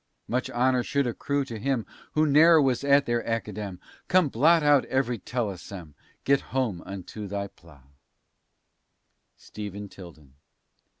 Much 0.27 0.49
honor 0.49 0.81
should 0.81 1.05
accrue 1.05 1.45
to 1.45 1.59
him 1.59 1.85
Who 2.13 2.25
ne'er 2.25 2.59
was 2.59 2.83
at 2.83 3.05
their 3.05 3.21
Academ 3.23 3.77
Come 4.07 4.29
blot 4.29 4.63
out 4.63 4.83
every 4.85 5.19
telesem; 5.19 5.93
Get 6.23 6.41
home 6.41 6.81
unto 6.87 7.27
thy 7.27 7.45
plow. 7.45 7.83
STEPHEN 9.37 9.89
TILDEN. 9.89 10.33